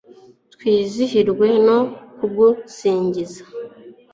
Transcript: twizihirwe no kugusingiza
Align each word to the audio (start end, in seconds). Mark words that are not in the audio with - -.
twizihirwe 0.53 1.47
no 1.67 1.79
kugusingiza 2.17 3.43